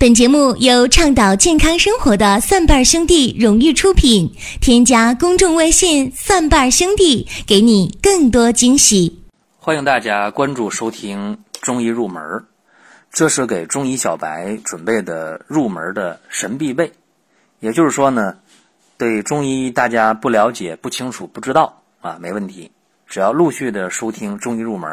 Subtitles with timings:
[0.00, 4.32] 本节目由倡导健康生活的蒜瓣兄弟荣誉出品。
[4.58, 9.22] 添加公众微信“蒜瓣兄弟”，给你更多惊喜。
[9.58, 12.22] 欢迎大家关注收听《中医入门》，
[13.10, 16.94] 这是给中医小白准备的入门的神必备。
[17.58, 18.38] 也就是说呢，
[18.96, 22.72] 对中医大家不了解、不清楚、不知道啊，没问题。
[23.06, 24.90] 只要陆续的收听《中医入门》，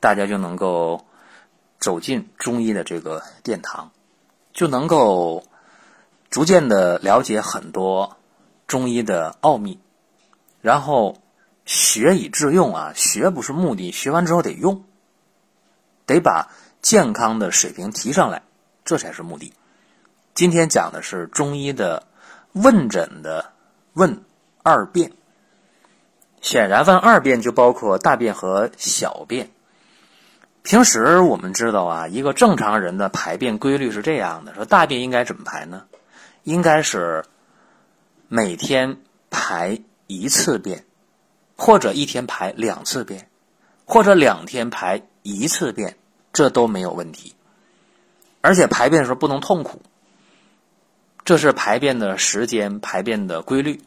[0.00, 1.06] 大家就能够
[1.80, 3.90] 走进中医的这个殿堂。
[4.58, 5.44] 就能够
[6.30, 8.16] 逐渐的了解很多
[8.66, 9.78] 中医的奥秘，
[10.60, 11.16] 然后
[11.64, 14.82] 学以致用啊，学不是目的，学完之后得用，
[16.06, 16.50] 得把
[16.82, 18.42] 健康的水平提上来，
[18.84, 19.52] 这才是目的。
[20.34, 22.08] 今天讲的是中医的
[22.50, 23.52] 问诊的
[23.92, 24.24] 问
[24.64, 25.12] 二便，
[26.40, 29.50] 显然问二便就包括大便和小便。
[30.68, 35.84] 平时我们知道啊，一个正常人的排便规律是这样的：说大便应该怎么排呢？
[36.42, 37.24] 应该是
[38.28, 38.98] 每天
[39.30, 40.84] 排一次便，
[41.56, 43.30] 或者一天排两次便，
[43.86, 45.96] 或者两天排一次便，
[46.34, 47.34] 这都没有问题。
[48.42, 49.80] 而且排便的时候不能痛苦，
[51.24, 53.80] 这是排便的时间、排便的规律。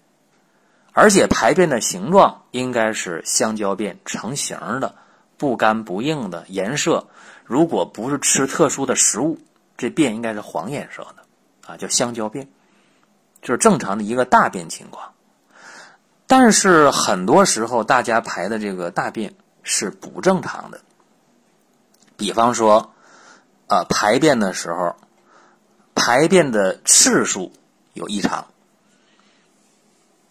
[0.93, 4.95] 而且排便的形状应该是香蕉便成型的。
[5.41, 7.07] 不干不硬的颜色，
[7.45, 9.39] 如果不是吃特殊的食物，
[9.75, 11.25] 这便应该是黄颜色的，
[11.65, 12.47] 啊，叫香蕉便，
[13.41, 15.13] 就是正常的一个大便情况。
[16.27, 20.81] 但是很多时候大家排的这个大便是不正常的，
[22.17, 22.93] 比方说，
[23.65, 24.95] 啊，排便的时候，
[25.95, 27.51] 排便的次数
[27.93, 28.45] 有异常，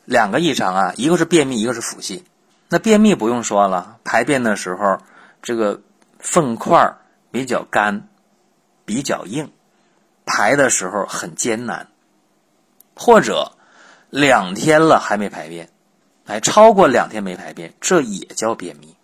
[0.04, 2.22] 两个异常啊，一个是便秘，一个是腹泻。
[2.72, 4.98] 那便秘不用说了，排便的时候，
[5.42, 5.82] 这个
[6.20, 6.96] 粪块
[7.32, 8.08] 比较干，
[8.84, 9.50] 比较硬，
[10.24, 11.88] 排的时候很艰难，
[12.94, 13.56] 或者
[14.08, 15.68] 两天了还没排便，
[16.26, 18.96] 哎，超过两天没排便，这也叫便秘。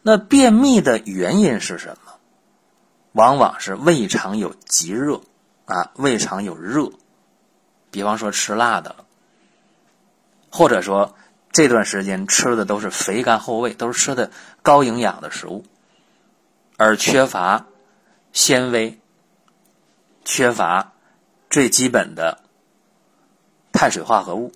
[0.00, 2.12] 那便秘的原因是什么？
[3.12, 5.20] 往往是胃肠有积热
[5.66, 6.90] 啊，胃肠有热，
[7.90, 8.96] 比方说吃辣的，
[10.50, 11.14] 或者说。
[11.56, 14.30] 这段时间吃的都是肥甘厚味，都是吃的
[14.60, 15.64] 高营养的食物，
[16.76, 17.64] 而缺乏
[18.30, 19.00] 纤维，
[20.22, 20.92] 缺乏
[21.48, 22.42] 最基本的
[23.72, 24.52] 碳水化合物，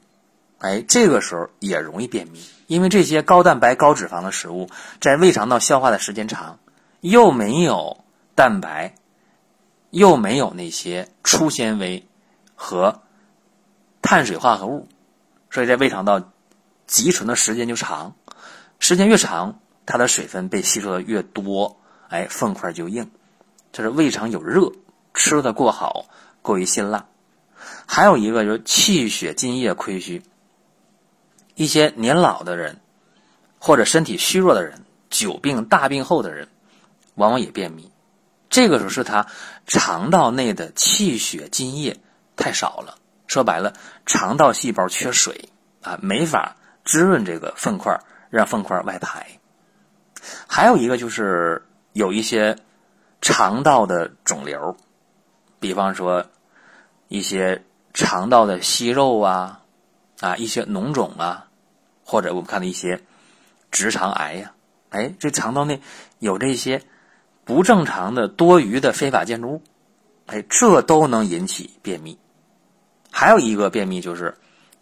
[0.59, 4.69] 哎，这个时候也容易便秘，因为这些高蛋白、高脂肪的食物
[5.01, 6.59] 在胃肠道消化的时间长，
[7.01, 8.95] 又没有蛋白，
[9.89, 12.07] 又没有那些粗纤维
[12.55, 13.01] 和
[14.03, 14.87] 碳水化合物，
[15.49, 16.31] 所以在胃肠道。
[16.91, 18.17] 积存的时间就长，
[18.81, 23.13] 时间越长，它的水分被吸收的越多，哎，粪块就硬。
[23.71, 24.73] 这是胃肠有热，
[25.15, 26.07] 吃的过好，
[26.43, 27.07] 过于辛辣。
[27.87, 30.25] 还有一个就是气血津液亏虚，
[31.55, 32.81] 一些年老的人
[33.61, 36.49] 或者身体虚弱的人、久病大病后的人，
[37.15, 37.93] 往往也便秘。
[38.49, 39.29] 这个时候是他
[39.69, 42.01] 肠道内的气血津液
[42.35, 43.75] 太少了，说白了，
[44.07, 45.51] 肠道细胞缺水
[45.83, 46.57] 啊，没法。
[46.85, 47.99] 滋润这个粪块，
[48.31, 49.27] 让粪块外排。
[50.47, 52.57] 还有一个就是有一些
[53.21, 54.77] 肠道的肿瘤，
[55.59, 56.27] 比方说
[57.09, 57.65] 一些
[57.95, 59.63] 肠道的息肉啊，
[60.21, 61.49] 啊一些脓肿啊，
[62.05, 63.03] 或者我们看的一些
[63.71, 64.53] 直肠癌呀，
[64.91, 65.81] 哎，这肠道内
[66.19, 66.83] 有这些
[67.45, 69.63] 不正常的多余的非法建筑物，
[70.27, 72.19] 哎，这都能引起便秘。
[73.11, 74.37] 还有一个便秘就是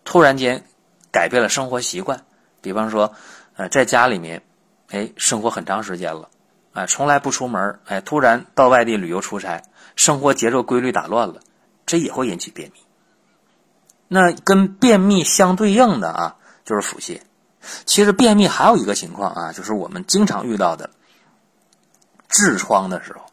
[0.04, 0.64] 突然间。
[1.10, 2.24] 改变了生活习惯，
[2.60, 3.12] 比方说，
[3.56, 4.42] 呃，在家里面，
[4.90, 6.28] 哎，生活很长时间了，
[6.72, 9.62] 啊，从来不出门，哎，突然到外地旅游出差，
[9.96, 11.40] 生活节奏规律打乱了，
[11.86, 12.80] 这也会引起便秘。
[14.06, 17.20] 那跟便秘相对应的啊，就是腹泻。
[17.84, 20.90] 其实便秘还有一个情况啊，就是我们经常遇到的
[22.30, 23.26] 痔疮的时候，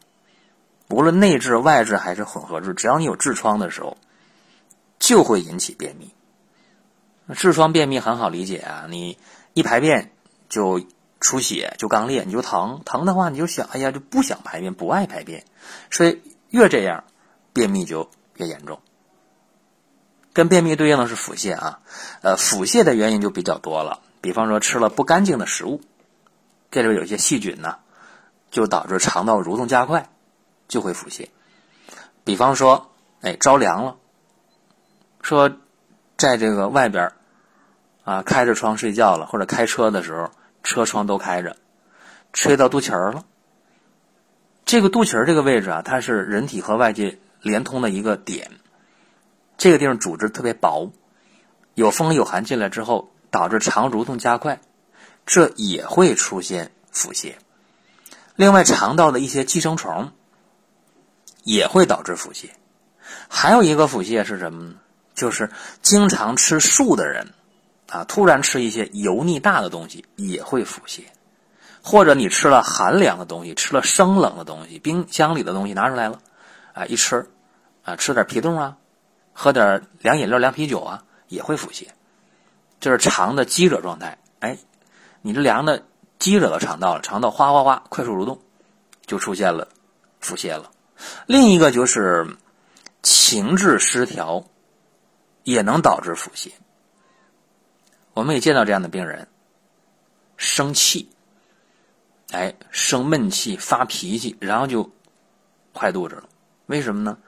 [0.88, 3.96] 无论内痔、外痔还是混合痔，只要你有痔疮的时候，
[4.98, 6.12] 就会引起便秘。
[7.28, 9.18] 痔疮便秘很好理解啊，你
[9.52, 10.12] 一排便
[10.48, 10.80] 就
[11.18, 15.44] 出血就肛裂，你就疼，疼的话你就想，哎呀就不想排便，不爱排便，
[15.90, 17.02] 所以越这样，
[17.52, 18.80] 便秘就越严重。
[20.32, 21.80] 跟便秘对应的是腹泻啊，
[22.22, 25.80] 呃，腹泻的原因就比较多了，比方说吃了不干净的食物，
[26.70, 27.78] 这里边有些细菌呢，
[28.52, 30.08] 就导致肠道蠕动加快，
[30.68, 31.26] 就会腹泻。
[32.22, 33.96] 比方说，哎，着凉了，
[35.20, 35.50] 说。
[36.18, 37.12] 在这个外边
[38.06, 40.30] 啊，开着窗睡觉了，或者开车的时候，
[40.62, 41.56] 车窗都开着，
[42.32, 43.24] 吹到肚脐儿了，
[44.64, 48.52] 这个肚脐儿这个位置啊，它是人体和外界连通的一个点，
[49.58, 50.92] 这个地方组织特别薄，
[51.74, 54.60] 有风有寒进来之后，导致肠蠕动加快，
[55.26, 57.34] 这也会出现腹泻。
[58.36, 60.12] 另外，肠道的一些寄生虫
[61.42, 62.50] 也会导致腹泻。
[63.28, 64.74] 还有一个腹泻是什么呢？
[65.16, 65.50] 就是
[65.82, 67.32] 经常吃素的人，
[67.88, 71.00] 啊，突然吃一些油腻大的东西也会腹泻。
[71.82, 76.20] 或者你吃了寒凉的东西，吃了生冷的东西，冰箱里的东西拿出来了，
[76.72, 77.28] 啊，一吃，
[77.84, 78.76] 啊，吃点皮冻啊，
[79.32, 81.86] 喝点凉饮料、凉啤酒啊，也会腹泻。
[82.80, 84.18] 这是肠的积热状态。
[84.40, 84.56] 哎，
[85.22, 85.82] 你这凉的。
[86.18, 88.40] 积热到肠道了，肠道哗哗哗快速蠕动，
[89.04, 89.68] 就出现了
[90.18, 90.70] 腹泻了。
[91.26, 92.26] 另一个就是
[93.02, 94.42] 情志失调，
[95.44, 96.50] 也能导致腹泻。
[98.16, 99.28] 我们也见到这样的病人，
[100.38, 101.10] 生气，
[102.30, 104.90] 哎，生闷气、发脾气，然后就
[105.74, 106.24] 坏肚子了。
[106.64, 107.18] 为什么呢？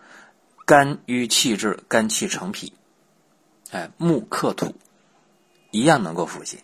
[0.64, 2.72] 肝郁气滞，肝气成脾，
[3.70, 4.74] 哎，木克土，
[5.72, 6.56] 一样能够腹泻。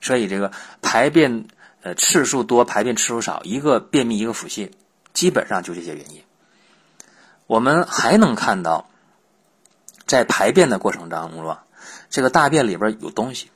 [0.00, 1.48] 所以这个排便
[1.82, 4.70] 呃次数多，排便次数少，一个便秘，一个腹泻，
[5.12, 6.22] 基本上就这些原因。
[7.48, 8.88] 我们还能看到，
[10.06, 11.58] 在排便的过程当中，
[12.10, 13.50] 这个大便里边有东西。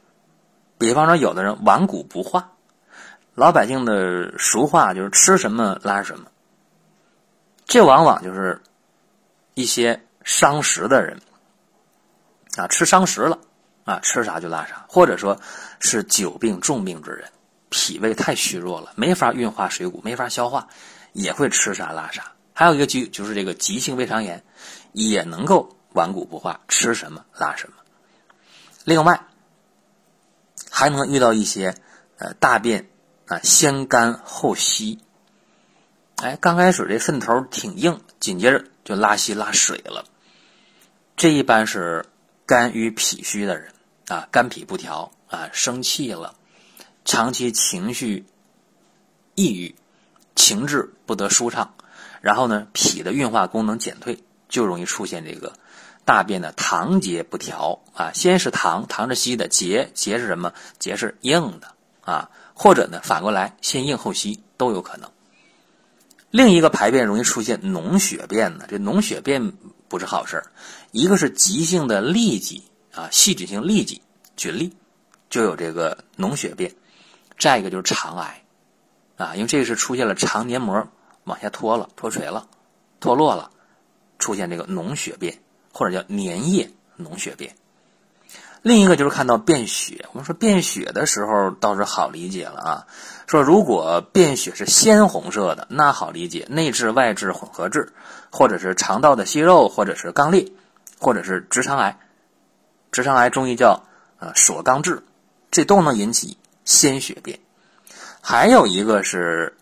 [0.79, 2.53] 比方说，有的人顽固不化，
[3.35, 6.27] 老百姓的俗话就是吃什么拉什么。
[7.67, 8.63] 这往往就是
[9.53, 11.21] 一些伤食的人
[12.57, 13.39] 啊，吃伤食了。
[13.85, 15.39] 啊，吃啥就拉啥，或者说
[15.79, 17.31] 是久病重病之人，
[17.69, 20.69] 脾胃太虚弱了，没法运化水谷，没法消化，
[21.13, 22.33] 也会吃啥拉啥。
[22.55, 24.43] 还有一个急就是这个急性胃肠炎，
[24.93, 27.77] 也能够顽固不化，吃什么拉什么。
[28.85, 29.27] 另外，
[30.71, 31.75] 还能遇到一些
[32.19, 32.89] 呃大便
[33.27, 35.01] 啊先干后稀，
[36.17, 40.05] 哎，刚开始这粪头挺硬，紧接着就拉稀拉水了，
[41.17, 42.07] 这一般是
[42.47, 43.73] 肝郁脾虚的人。
[44.07, 46.37] 啊，肝脾不调啊，生气了，
[47.07, 48.27] 长期情绪
[49.35, 49.75] 抑郁，
[50.37, 51.75] 情志不得舒畅，
[52.21, 55.55] 然后呢，脾的运化功能减退，就容易出现这个
[56.05, 58.13] 大便的糖结不调啊。
[58.13, 60.53] 先是糖，糖是稀的，结结是什么？
[60.79, 62.31] 结是硬的啊。
[62.55, 65.11] 或者呢，反过来，先硬后稀都有可能。
[66.31, 69.53] 另一个排便容易出现脓血便呢，这脓血便
[69.89, 70.43] 不是好事
[70.93, 72.63] 一个是急性的痢疾。
[72.97, 74.01] 啊，细菌性痢疾，
[74.37, 74.73] 举例
[75.29, 76.73] 就有这个脓血便，
[77.37, 78.45] 再一个就是肠癌，
[79.17, 80.87] 啊，因为这个是出现了肠黏膜
[81.25, 82.47] 往下脱了、脱垂了、
[83.01, 83.51] 脱落了，
[84.21, 85.41] 出现这个脓血便
[85.75, 87.55] 或者叫粘液脓血便。
[88.63, 92.87] 另一个就是看到便血，我们说便血的时候倒是好理解了啊，
[93.27, 97.87] 说如果便血是鲜红色的，那好理解，内痔外痔混合痔，
[98.31, 100.51] 或者是肠道的息肉，或者是肛裂，
[100.99, 101.99] 或者是直肠癌。
[102.91, 103.83] 直肠癌中医叫
[104.19, 105.03] 呃锁肛痔，
[105.51, 107.39] 这都能引起鲜血便。
[108.23, 109.59] 还有一个是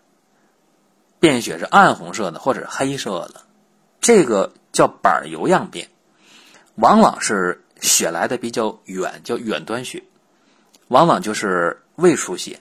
[1.19, 3.41] 便血是暗红色的或者黑色的，
[3.99, 5.89] 这个叫板油样便，
[6.75, 10.03] 往往是血来的比较远，叫远端血，
[10.87, 12.59] 往往就是胃出血。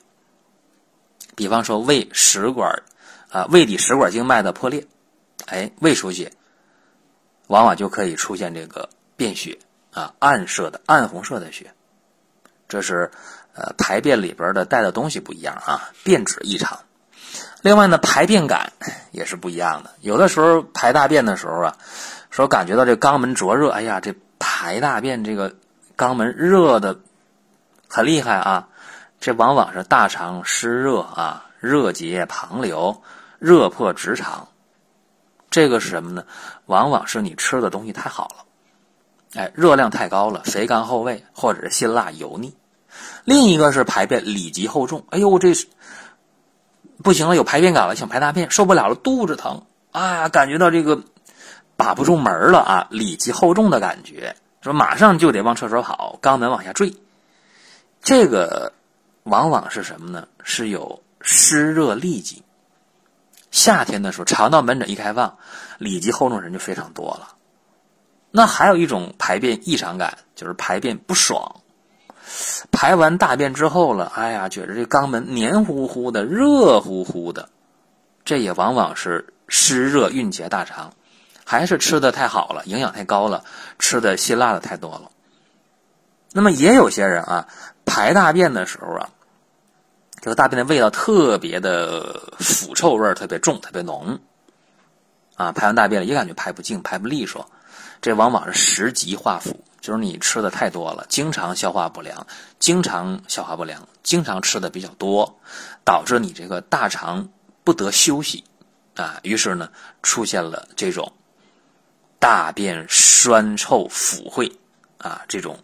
[1.34, 2.82] 比方说胃食管
[3.30, 4.86] 啊胃底食管静脉的破裂，
[5.46, 6.32] 哎，胃出血，
[7.46, 9.58] 往往就可以出现这个便血。
[9.94, 11.74] 啊，暗色的暗红色的血，
[12.66, 13.10] 这是
[13.52, 16.80] 呃排便里边的带的东西不一样啊，便质异常。
[17.60, 18.72] 另外呢，排便感
[19.10, 19.90] 也是不一样的。
[20.00, 21.76] 有的时候排大便的时候啊，
[22.32, 25.54] 说感觉到这肛门灼热，哎呀，这排大便这个
[25.98, 26.98] 肛门热的
[27.86, 28.68] 很厉害啊。
[29.20, 33.02] 这往往是大肠湿热啊，热结旁流，
[33.38, 34.48] 热破直肠。
[35.50, 36.24] 这个是什么呢？
[36.64, 39.40] 往往是你吃的东西太好了。
[39.40, 42.56] 哎，热量太高了，肥甘厚味，或者是辛辣油腻。
[43.24, 45.66] 另一个是排便里急后重，哎呦，这是
[47.02, 51.02] 不行了，有排便感了，想排大便，受不了了，肚子疼啊，感觉到这个
[51.76, 56.94] 把不住门了啊，里急后重的感觉，说马上就得往厕所跑，肛门往下坠。
[58.02, 58.72] 这个
[59.24, 60.28] 往往是什么呢？
[60.42, 62.42] 是有湿热痢疾。
[63.50, 65.36] 夏天的时候，肠道门诊一开放，
[65.78, 67.34] 里急后重人就非常多了。
[68.30, 71.56] 那还有一种排便异常感，就是排便不爽。
[72.70, 77.50] 排完大便之后了，哎呀，觉得这肛门黏糊糊的、热乎乎的，
[78.24, 80.94] 这也往往是湿热蕴结大肠，
[81.44, 83.44] 还是吃的太好了，营养太高了，
[83.78, 85.10] 吃的辛辣的太多了。
[86.32, 87.48] 那么也有些人啊，
[87.84, 89.10] 排大便的时候啊，
[90.20, 94.18] 这个大便的味道特别的腐臭味特别重，特别浓。
[95.34, 97.50] 啊，排完大便了也感觉排不净、排不利索，
[98.00, 102.26] 这往往是食积化腐，就是你吃的太多了，经常消化不良，
[102.58, 105.40] 经常消化不良，经常吃的比较多，
[105.84, 107.28] 导致你这个大肠
[107.64, 108.44] 不得休息，
[108.94, 109.70] 啊，于是呢
[110.02, 111.10] 出现了这种
[112.22, 114.52] 大便酸臭腐秽
[114.98, 115.58] 啊，这种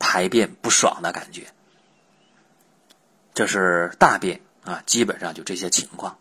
[0.00, 1.46] 排便不爽的感觉。
[3.34, 6.18] 这是大便啊，基本上就这些情况。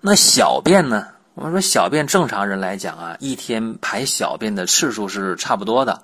[0.00, 1.10] 那小便呢？
[1.34, 6.02] 我们说小便，正常人来讲啊，一天排小便的次数是差不多的。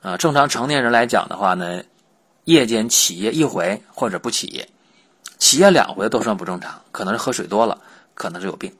[0.00, 1.82] 啊，正常成年人来讲的话呢，
[2.44, 4.68] 夜间起夜一回或者不起夜，
[5.38, 7.80] 起夜两回都算不正常，可能是喝水多了，
[8.14, 8.76] 可能是有病。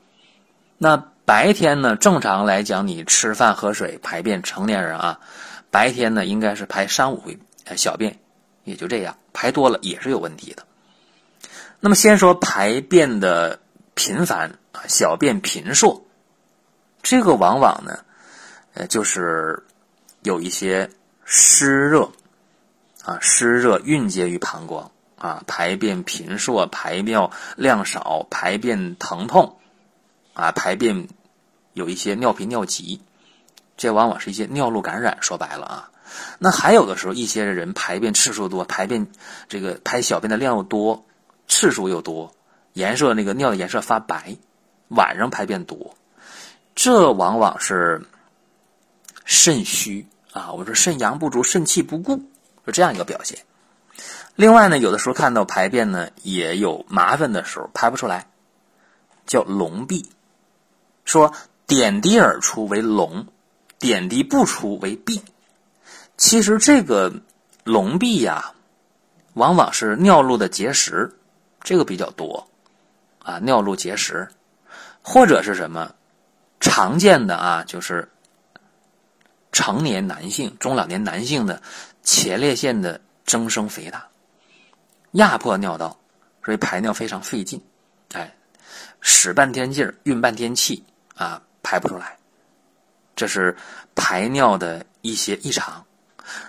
[0.77, 5.21] 那白天呢，正常来讲，你吃饭喝水排便，成年人啊，
[5.71, 7.39] 白天呢应该是排三五回
[7.77, 8.19] 小便，
[8.65, 10.63] 也就这样，排多了也是有问题的。
[11.81, 13.61] 那么先说排便的
[13.93, 14.59] 频繁。
[14.87, 16.07] 小便频数，
[17.03, 17.99] 这个往往呢，
[18.75, 19.61] 呃，就是
[20.23, 20.89] 有一些
[21.25, 22.09] 湿热
[23.05, 29.59] 啊，湿热蕴结于膀胱啊，排便频数、排尿量少、排便疼痛
[30.33, 31.09] 啊，排便
[31.79, 33.01] 有一些尿频尿急，
[33.77, 35.17] 这往往是一些尿路感染。
[35.21, 35.91] 说白了啊，
[36.41, 39.07] 那还有的时候，一些人排便次数多，排便
[39.49, 41.07] 这个排小便的量又多，
[41.47, 42.35] 次数又多，
[42.73, 44.37] 颜色那个尿的颜色发白。
[44.89, 45.95] 晚上排便多，
[46.75, 48.03] 这往往是
[49.25, 50.53] 肾虚啊。
[50.53, 52.23] 我说肾阳不足，肾气不固，
[52.67, 53.39] 是这样一个表现。
[54.35, 58.27] 另外呢，有的时候看到排便呢也有麻烦的时候，排不出来，
[59.27, 60.11] 叫龙闭。
[61.05, 61.33] 说
[61.69, 63.25] 点滴而出为龙，
[63.79, 65.23] 点滴不出为闭。
[66.17, 67.13] 其实这个
[67.63, 68.53] 龙闭呀，
[69.35, 71.09] 往往是尿路的结石，
[71.63, 72.49] 这个比较多
[73.21, 74.27] 啊，尿路结石。
[75.01, 75.95] 或者是什么
[76.61, 78.07] 常见的啊，就是
[79.53, 81.63] 成年男性、中老年男性的
[82.03, 84.07] 前列腺的增生肥大，
[85.13, 85.99] 压迫尿道，
[86.45, 87.63] 所以排尿非常费劲，
[88.13, 88.35] 哎，
[89.01, 90.85] 使半天劲儿，运半天气
[91.15, 92.17] 啊，排不出来，
[93.17, 93.57] 这是
[93.95, 95.85] 排尿的一些异常。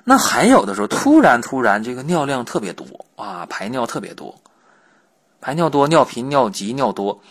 [0.04, 2.86] 那还有的时候，突然突然这个尿量特别多
[3.16, 4.40] 啊，排尿特别多，
[5.40, 7.22] 排尿多，尿频、尿急、尿多。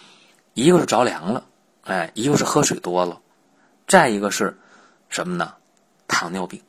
[0.55, 1.45] 一个是着凉了，
[1.85, 3.21] 哎，一个是喝水多了，
[3.87, 4.59] 再一个是
[5.09, 5.55] 什么呢？
[6.09, 6.61] 糖尿病，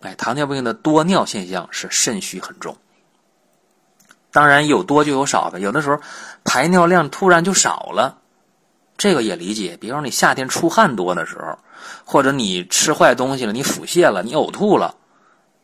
[0.00, 2.76] 哎，糖尿病的多尿现象是肾虚很重。
[4.32, 5.98] 当然有多就有少呗，有的时候
[6.44, 8.18] 排尿量突然就少了，
[9.02, 9.76] 这个也理解。
[9.80, 11.58] 比方说你夏天出汗多的时候，
[12.04, 14.94] 或者你吃坏东西了，你腹泻了，你呕吐了，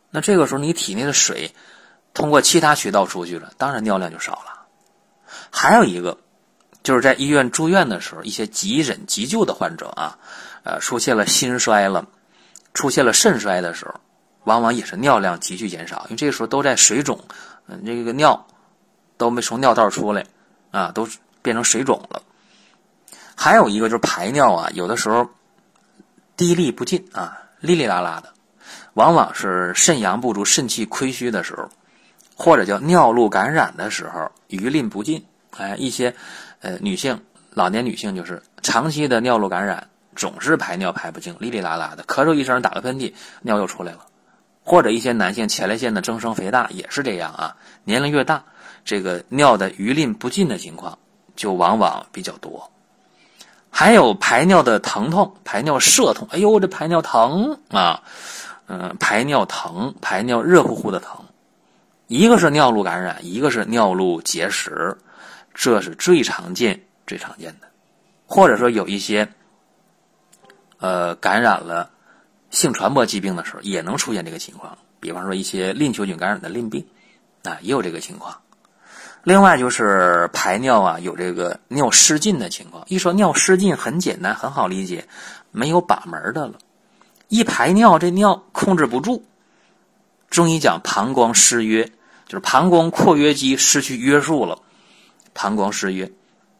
[0.09, 1.49] 那这个时候你体内的水
[2.13, 4.67] 通过其他渠道出去了，当然尿量就少了。
[5.49, 6.17] 还有一个。
[6.81, 10.17] 就是在医院住院的时候，一些急诊急救的患者啊，
[10.63, 12.07] 呃，出现了心衰了，
[12.73, 13.93] 出现了肾衰的时候，
[14.45, 17.19] 往往也是尿量急剧减少，因为这个时候都在水肿，
[17.67, 18.47] 嗯，这个尿
[19.17, 20.25] 都没从尿道出来，
[20.71, 21.05] 啊，都
[21.41, 22.23] 变成水肿了。
[23.41, 25.29] 还有一个就是排尿啊，有的时候
[26.35, 28.33] 滴沥不尽啊，沥沥拉拉的，
[28.95, 31.69] 往往是肾阳不足、肾气亏虚的时候，
[32.35, 36.13] 或者叫尿路感染的时候，余沥不尽，哎，一些。
[36.59, 37.17] 呃，女性、
[37.51, 43.99] 老年女性就是长期的尿路感染，总是排尿排不净，沥沥拉拉的，咳嗽一声，打个喷嚏，尿又出来了。
[44.61, 47.55] 或者一些男性前列腺的增生肥大也是这样啊，
[47.85, 48.43] 年龄越大，
[48.83, 50.99] 这个尿的余沥不尽的情况
[51.37, 52.69] 就往往比较多。
[53.69, 58.03] 还有排尿的疼痛，排尿射痛，哎呦，这排尿疼啊，
[58.67, 61.23] 嗯，排尿疼，排尿热乎乎的疼，
[62.07, 64.97] 一个是尿路感染，一个是尿路结石。
[65.51, 67.67] 这是最常见、最常见的，
[68.25, 69.27] 或者说有一些，
[70.79, 71.89] 呃，感染了
[72.49, 74.77] 性传播疾病的时候，也能出现这个情况。
[75.01, 76.85] 比方说一些淋球菌感染的淋病，
[77.43, 78.39] 啊，也有这个情况。
[79.23, 82.83] 另外就是排尿啊，有这个尿失禁的情况。
[82.87, 85.07] 一说尿失禁，很简单，很好理解，
[85.51, 86.53] 没有把门的了。
[87.27, 89.23] 一排尿，这尿控制不住。
[90.29, 91.91] 中医讲膀胱失约，
[92.27, 94.59] 就是膀胱括约肌失去约束了。
[95.33, 96.11] 膀胱失约，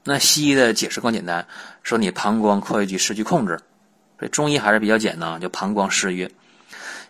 [0.04, 1.48] 那西医的解释更简单，
[1.82, 3.60] 说你膀胱括约肌失去控制。
[4.20, 6.30] 这中医还是比较简单，就膀胱失约。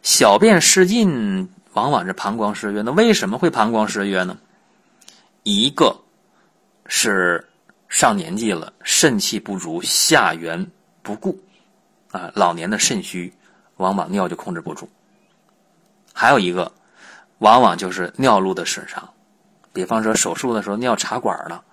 [0.04, 4.38] 小便失禁往往是膀胱失约，那为什么会膀胱失约呢？
[5.44, 5.96] 一个
[6.86, 7.48] 是
[7.88, 10.66] 上年纪了，肾气不足，下元
[11.02, 11.40] 不固，
[12.12, 13.34] 啊，老年的肾虚，
[13.78, 14.90] 往往尿就控制不住。
[16.14, 16.72] 还有一个，
[17.40, 19.08] 往往就是尿路的损伤。
[19.72, 21.64] 比方说手术的时候尿插管了，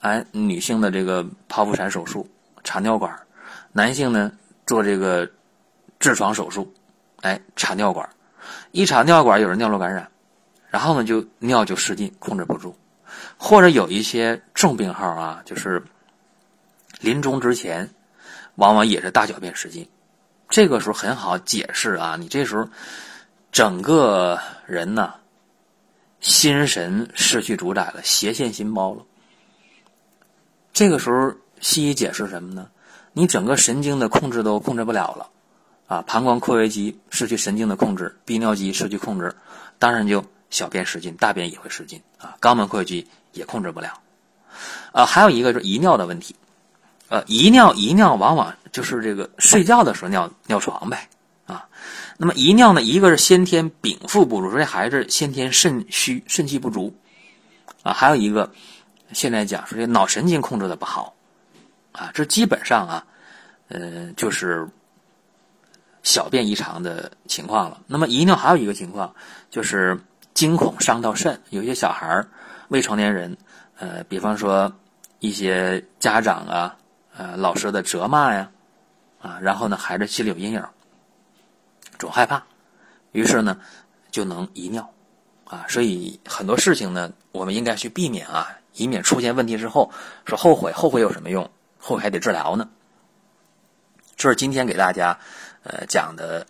[0.00, 2.28] 哎，女性的这个剖腹产手术
[2.64, 3.14] 插尿管，
[3.72, 4.32] 男性呢
[4.66, 5.30] 做这个
[6.00, 6.74] 痔疮手术，
[7.20, 8.08] 哎，插尿管，
[8.72, 10.10] 一插尿管有人尿路感染，
[10.68, 12.76] 然后呢就尿就失禁，控制不住，
[13.36, 15.82] 或者有一些重病号啊，就是
[17.00, 17.90] 临终之前，
[18.56, 19.88] 往往也是大小便失禁，
[20.48, 22.68] 这个时候很好解释啊，你这时候
[23.52, 25.14] 整个人呢。
[26.18, 29.04] 心神失去主宰了，邪现心包了。
[30.72, 32.68] 这个时候，西医解释什么呢？
[33.12, 35.28] 你整个神经的控制都控制不了了，
[35.86, 39.36] 啊，膀胱括约肌失去神经的控制，泌尿肌失去控制，
[39.78, 44.00] 当然就小便失禁，大便也会失禁啊，肛门括约肌也控制不了。
[44.92, 46.34] 啊，还有一个是遗尿的问题，
[47.08, 51.08] 呃，遗尿遗尿往往就是这个睡觉的时候尿尿床呗
[51.46, 51.68] 啊。
[52.16, 52.80] 那么遗尿呢？
[52.80, 56.94] 一个是先天禀赋不足，说这孩子先天肾虚、肾气不足，
[57.82, 58.50] 啊，还有一个
[59.12, 61.14] 现在讲说这脑神经控制的不好，
[61.92, 63.06] 啊，这基本上啊，
[63.68, 64.66] 呃，就是
[66.02, 67.82] 小便异常的情况了。
[67.86, 69.14] 那么遗尿还有一个情况
[69.50, 70.00] 就是
[70.36, 72.28] 惊恐伤到肾，有些小孩儿、
[72.68, 73.34] 未成年人，
[73.78, 74.70] 呃，比方说
[75.18, 76.76] 一些家长啊、
[77.16, 78.50] 呃老师的责骂呀，
[79.18, 80.62] 啊，然后呢，孩子心里有阴影。
[81.98, 82.44] 总害怕，
[83.12, 83.58] 于是呢，
[84.10, 84.92] 就能遗尿，
[85.46, 89.90] 啊，所以很多事情呢，我们应该去避免啊，以免出现问题之后
[90.26, 91.50] 说后悔，后悔有什么用？
[91.78, 92.68] 后悔还得治疗呢。
[94.16, 95.18] 这是今天给大家
[95.62, 96.46] 呃讲的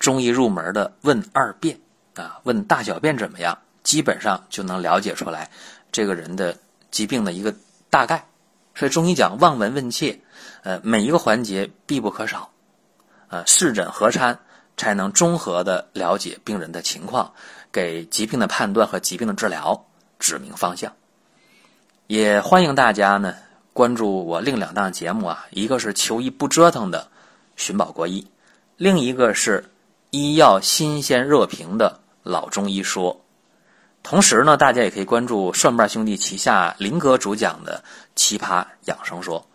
[0.00, 1.78] 中医入门的问二便
[2.14, 5.50] 啊，问大小便怎么样，基本上就能了解出来
[5.90, 6.56] 这个人的
[6.90, 7.54] 疾病的一个
[7.90, 8.26] 大概。
[8.74, 10.18] 所以中医讲望闻问切，
[10.62, 12.50] 呃，每一个环节必不可少，
[13.28, 14.38] 呃，视诊合参。
[14.74, 17.30] 才能综合的了解病人的情况，
[17.70, 19.84] 给疾病的判断和疾病的治疗
[20.18, 20.90] 指明方向。
[22.06, 23.34] 也欢迎大家呢
[23.74, 27.06] 关注我另两档节目啊，一个是求医不折腾的
[27.54, 28.26] 寻宝国医，
[28.78, 29.70] 另一个是
[30.10, 33.24] 医药新鲜热评的老中医说。
[34.02, 37.84] 同时呢，大家也可以关注蒜瓣兄弟旗下林哥主讲的
[38.16, 39.46] 奇葩养生说。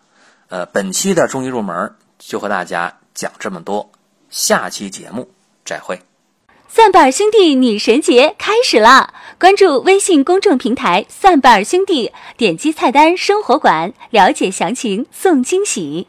[0.48, 3.90] 呃，本期的中医入门就和大家讲这么多。
[4.30, 5.30] 下期节目
[5.64, 6.00] 再会。
[6.70, 9.14] 蒜瓣兄弟女神节开始啦！
[9.38, 16.08] 关注微信公众平台“蒜瓣兄弟”，点击菜单“生活馆”，了解详情，送惊喜。